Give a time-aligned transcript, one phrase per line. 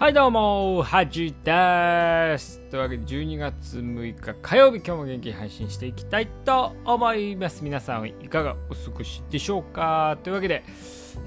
[0.00, 2.58] はいどうも、はじです。
[2.70, 7.62] というわけで12月6日火曜日今日も元気に配信していきたいと思います。
[7.62, 10.16] 皆さんいかがお過ごしでしょうか？
[10.22, 10.64] というわけで、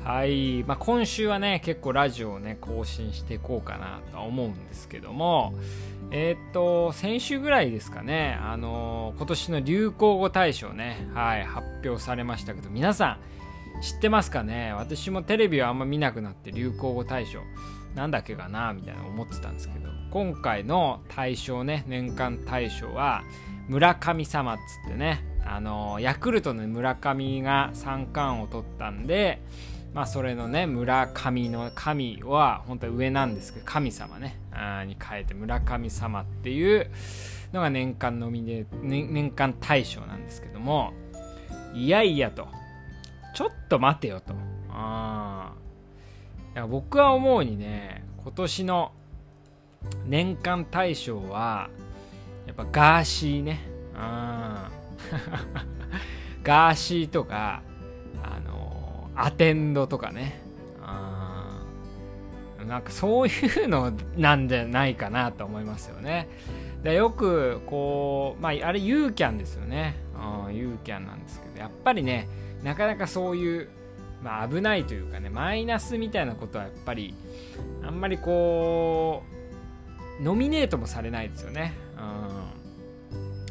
[0.03, 5.53] はい、まあ、今週はね、結構ラジオをね、更新していこうかなと思うんですけども、
[6.09, 13.42] えー、っと、先週ぐらいですかね、あのー、今年の流行語大賞ね、はい、発表されましたけど、皆さん
[13.81, 14.73] 知ってますかね？
[14.73, 17.41] 私もテレビはあんま見なくなって流行語大賞。
[17.95, 23.21] なんだっけかなみたいな思ってたんですけど今回の大賞ね年間大賞は
[23.67, 29.43] 村神様っつってねあのヤクルトの村上が三冠を取ったんで
[29.93, 36.89] まあそれのね村上の神は本当は上なんですけど神様ねあに変えて村神様っていう
[37.53, 40.93] のが年間ノミネ、ね、年間大賞なんですけども
[41.75, 42.47] いやいやと
[43.33, 44.33] ちょっと待てよと。
[44.69, 45.53] あ
[46.69, 48.91] 僕は思うにね今年の
[50.05, 51.69] 年間大賞は
[52.45, 53.59] やっぱガーシーね。
[56.43, 57.61] ガーシーとか
[58.21, 60.43] あのアテンドとかね。
[62.67, 66.27] なんかそういうのなんじゃないかなと思いますよね。
[66.81, 69.95] でよくこうまああれユーキャンですよね。
[70.51, 72.27] ユーキャンなんですけどやっぱりね
[72.63, 73.69] なかなかそういう
[74.23, 77.13] まあ、危ないというかねマイナスみたいなことはやっぱり
[77.83, 79.23] あんまりこ
[80.19, 81.73] うノミネートもされないですよね、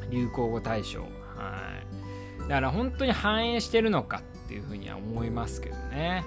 [0.01, 1.03] うん、流行語大賞。
[1.03, 1.07] は
[2.47, 2.49] い。
[2.49, 6.25] だから本当に反映してるのかっていうふうには思いますけどね、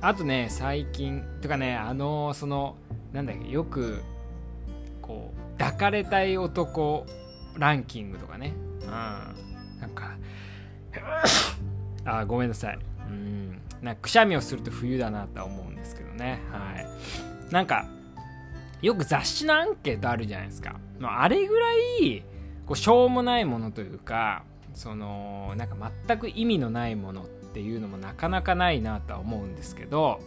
[0.00, 2.76] うん、あとね最近とかねあのその
[3.12, 4.02] なんだっけよく
[5.00, 7.06] こう抱かれたい男
[7.56, 10.16] ランキングとかね、うん、なんか
[12.04, 12.78] あごめんなさい。
[13.08, 13.60] うん。
[13.82, 16.40] なんかくしゃみをすると冬だなとは思うんですけどね。
[16.50, 17.52] はい。
[17.52, 17.86] なんか
[18.82, 20.76] よく雑誌のアンケートあるじゃないですか。
[21.02, 22.22] あれぐらい
[22.66, 30.20] こうしょうもないものというかそのなんか全く意味のないものっていうのもなかなかないなとは思うんですけど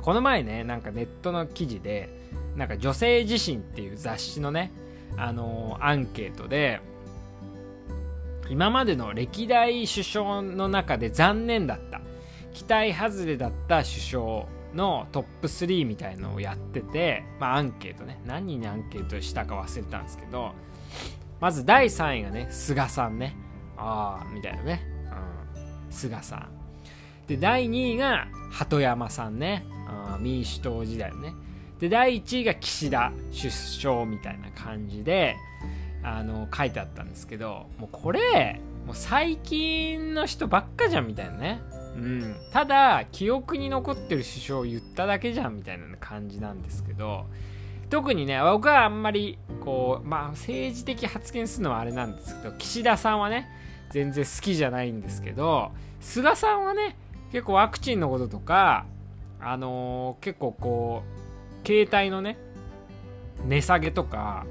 [0.00, 2.08] この前ねなんかネットの記事で
[2.56, 4.72] なんか女性自身っていう雑誌のね
[5.16, 6.80] あのー、アンケートで
[8.52, 12.02] 今までの歴代首相の中で残念だった。
[12.52, 14.22] 期待外れだった首相
[14.74, 18.20] のトップ3みたいのをやってて、まあ、アンケートね。
[18.26, 20.52] 何人にアンケートしたか忘れたんですけど
[21.40, 23.38] まず第3位がね菅さんね。
[23.78, 24.86] ああみたいなね、
[25.56, 26.48] うん、菅さん。
[27.26, 29.64] で第2位が鳩山さんね。
[29.88, 31.32] あ民主党時代ね。
[31.80, 35.36] で第1位が岸田首相みたいな感じで
[36.02, 41.60] あの書いてあったんですけどもうこれもう最近の人ばっかじゃんみたいなね、
[41.96, 47.26] うん、ただ記憶に残ってる首相を言っただけじゃんみたいな感じなんですけど
[47.90, 53.48] 特にね僕はあんまりこうまあ政治的発言するのはあれなんですけど岸田さんはね
[53.90, 55.70] 全然好きじゃないんですけど
[56.00, 56.96] 菅さんはね
[57.30, 58.86] 結構ワクチンのこととか
[59.40, 61.02] あのー、結構こ
[61.62, 62.38] う携帯のね
[63.46, 64.46] 値下げとか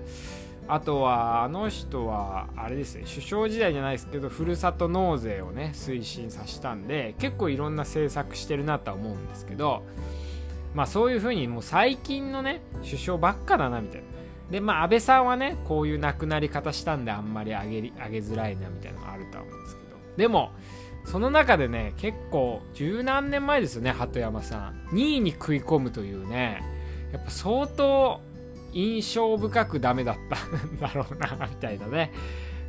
[0.74, 9.84] あとはあの人はあれですね首相時代じゃないですけどふるさと納税をね推進させたんで結構いろんな政策してるなとは思うんですけど
[10.74, 14.06] まあそういうふうにもう最近のね首相ばっかだなみたいな。
[14.50, 19.98] でまあ安倍さんはねこういう亡くなり方したんであんまり上げ上げづらいなみたいなのがあるとは思うんですけど。
[20.16, 20.52] でも
[21.04, 24.88] その中でね結構十何年前ですよね鳩山さん。
[24.94, 26.64] 2位に食い込むというね
[27.12, 28.22] やっぱ相当
[28.74, 30.38] 印象深くダメだった。
[30.68, 32.12] ん だろうなみたいなね。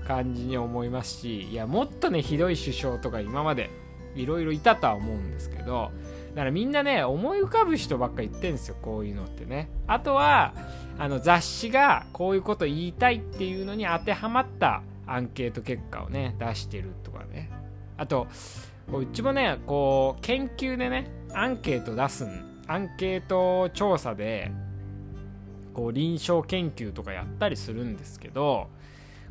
[0.06, 1.42] 感じに思いますし。
[1.42, 3.70] いやもっとねひどい首相とか今まで
[4.14, 5.90] いろいろいたとは思うんですけど。
[6.34, 9.68] だからみんなね思い浮かぶ人ばっか言ってんですよこういうのってね。
[9.86, 10.54] あとは
[10.98, 17.50] あの雑誌がこういうこと言いたいっていうのに当てはまったアンケート結果をね出してるとかね。
[17.98, 18.26] あと
[18.90, 24.50] うちもねこう研究でねアンケート出すんアンケート調査で
[25.74, 28.68] こう臨床研究とかやったりするんですけど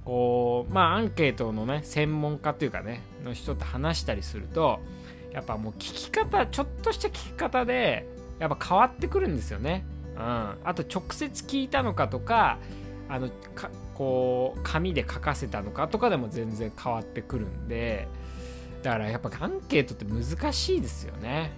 [0.06, 4.80] こうまあアンケートのね専門家というかねの人と話したりすると
[5.32, 8.08] やっぱもう聞き方ちょっとした聞き方で
[8.40, 9.86] やっぱ変わってくるんですよね。
[10.16, 12.58] うん、あと直接聞いたのかとか
[13.08, 18.08] あのかこう紙で書かせたのかとかでも全然変わってくるんで
[18.84, 21.52] だからやっぱアンケートって難しいですよね。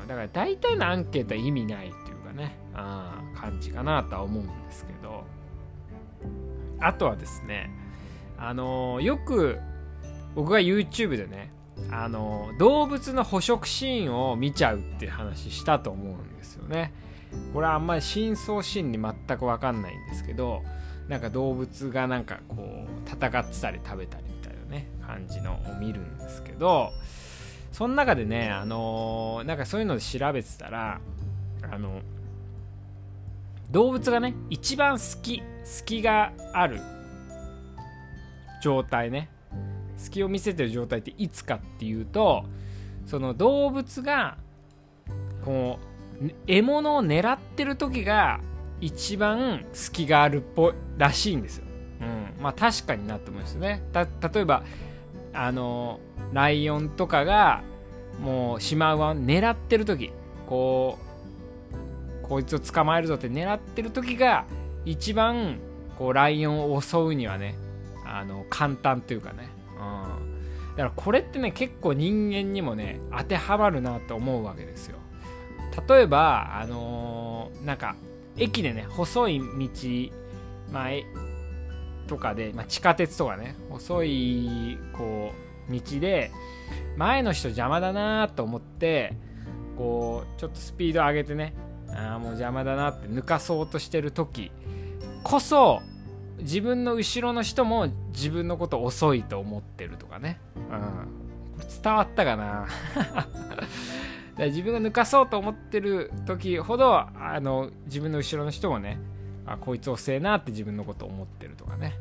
[0.00, 1.92] うん、だから大体のアンケートは意味ない
[2.32, 2.56] ね。
[2.74, 5.24] うん感じかなとは思うんですけど
[6.80, 7.70] あとはですね
[8.38, 9.58] あのよく
[10.34, 11.52] 僕が YouTube でね
[11.90, 16.92] あの動物の捕食シーンを見ちゃうっていう話したと思うんですよね
[17.52, 20.62] これはあんまり深層心理全く分かんないんですけど
[21.08, 26.90] なんか動物がなんかこう戦ってたり食べたりみたいなね感じのを見るんですけど
[27.72, 31.00] その中でねあのー、なんかそういうので調べてたら
[31.62, 32.21] あのー
[33.72, 36.80] 動物がね一番好き隙がある
[38.62, 39.28] 状態ね
[39.96, 42.44] 隙を見せてる状態っていつかっていうと
[43.06, 44.36] その動物が
[45.44, 45.78] こ
[46.22, 48.40] う獲物を狙ってる時が
[48.80, 51.64] 一番隙があるっぽいらしいんですよ。
[52.00, 53.82] うん、まあ確かになって思いますね。
[53.92, 54.64] 例えば
[55.32, 56.00] あの
[56.32, 57.62] ライオンとかが
[58.20, 60.12] もうシマウマ狙ってる時
[60.46, 61.11] こう
[62.22, 64.44] こいつを捕まえるぞって狙ってる時が
[64.84, 65.58] 一番
[65.98, 67.54] こうライオンを襲うにはね
[68.04, 74.98] あの簡単というかね、うん、だからこれってね結構人間にもね当てはまるなと思うわけですよ。
[75.88, 77.96] 例えばあのー、なんか
[78.36, 80.90] 駅でね細い道、まあ、
[82.06, 85.32] とかで、まあ、地下鉄とかね細いこ
[85.68, 86.30] う道で
[86.96, 89.14] 前の人邪魔だなと思って
[89.76, 91.54] こうちょっとスピード上げてね
[91.94, 94.50] あもう邪魔だなって抜かそうとしてる時
[95.22, 95.82] こそ
[96.38, 100.40] 自分の後ろの人も自分のこと遅いと思ってるとかね、
[100.70, 102.66] うん、伝わったかな？
[104.36, 108.98] だ自分が抜かそうと思ってる時ほどあの自分の後ろの人もね
[109.46, 111.94] あこいつ遅えなって自分のこと思ってるとかね、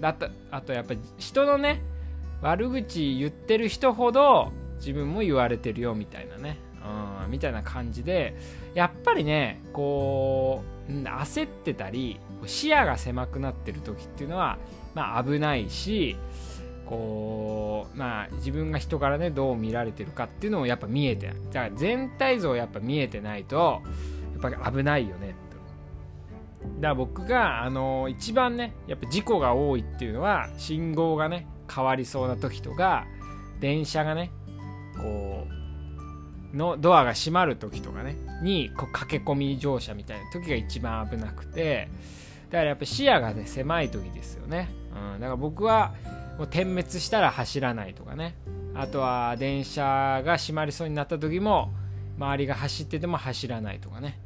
[0.00, 1.80] うん、あとあとやっぱり人のね
[2.42, 8.36] 悪口言ってる人ほど自分も言われてるよみたいなね、うん、みたいな感じで
[8.74, 14.58] やっぱりねこう焦ってたり視野が狭くなってる時っていうのは、
[14.94, 16.16] まあ、危ないし
[16.86, 23.80] こうまあ自分が人からねどう見られてるかっていうのもやっぱ見えてないだから全体像やっぱ見えてないと
[24.42, 25.34] やっぱ危ないよね
[26.76, 33.06] だから僕があの一番ねやっぱ事故が多いっていうのは信号がね変わりそうな時とか
[33.60, 34.30] 電車がね
[36.54, 38.16] のドアが閉まる時とかね。
[38.42, 41.88] にこう駆け込み乗車みたいな時が一番危なくて。
[42.50, 44.68] だからやっぱ視野がね狭い時ですよね、
[45.14, 45.92] うん、だから僕は
[46.38, 48.36] もう点滅したら走らないとかね。
[48.76, 51.72] あとは電車が閉まりそうになった時も
[52.16, 54.20] 周りが走ってても走らないとかね。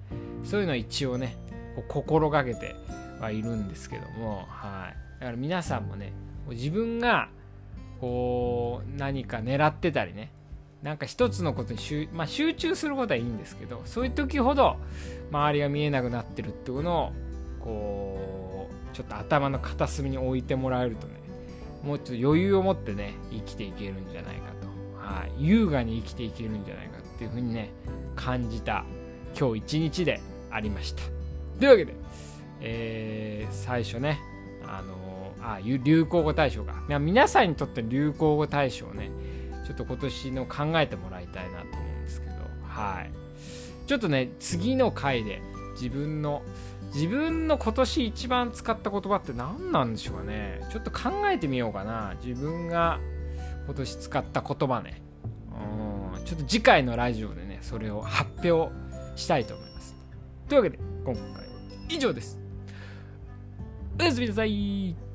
[0.44, 1.36] そういうのを一応ね
[1.88, 2.76] 心がけて
[3.20, 6.12] はいるんですけども、はい、だから皆さんもね
[6.50, 7.28] 自分が
[8.00, 10.30] こう何か狙ってたりね
[10.82, 14.76] なんか一つのことに集,、まあ、集中することはいいんですけどそういう時ほど
[15.30, 17.12] 周りが見えなくなってるっていうのを
[17.60, 21.14] こうちょっと頭の片隅に置いてもらえるとね
[21.82, 27.70] もうちょっと余裕を持ってね生きていけるんじゃないかと、はい、優雅に生きていけるんじゃないかっていうふうにね
[28.14, 28.84] 感じた
[29.38, 30.20] 今日一日で
[30.50, 31.02] ありました。
[31.58, 31.94] というわけで、
[32.60, 34.18] えー、最初ね
[34.66, 36.82] あのー、あ流行語大賞か。
[36.98, 39.10] 皆さんにとって流行語大賞ね
[39.68, 42.32] ちょっと今年の考えてもらいたいなと思うんですけど。
[42.62, 43.10] はい。
[43.86, 45.42] ちょっとね次の回で
[45.74, 46.42] 自分の
[46.94, 50.62] 自分の今年一番使った言葉って何なんでしょうかね。
[50.72, 52.14] ちょっと考えてみようかな。
[52.24, 52.98] 自分が
[53.66, 55.02] 今年使った言葉ね。
[56.14, 56.24] うん。
[56.24, 58.72] ちょっと次回のラジオでねそれを発表
[59.16, 59.94] したいと思います。
[60.48, 61.30] というわけで今回は
[61.90, 62.40] 以上です。
[64.00, 65.07] おやすみなさい。